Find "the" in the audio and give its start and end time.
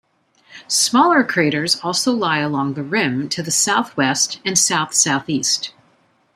2.73-2.81, 3.43-3.51